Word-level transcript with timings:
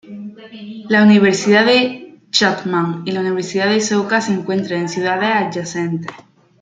La 0.89 1.03
Universidad 1.03 1.63
de 1.63 2.19
Chapman 2.31 3.03
y 3.05 3.11
la 3.11 3.19
Universidad 3.19 3.69
de 3.69 3.79
Soka 3.81 4.19
se 4.19 4.33
encuentran 4.33 4.79
en 4.81 4.89
ciudades 4.89 5.29
adyacentes. 5.31 6.09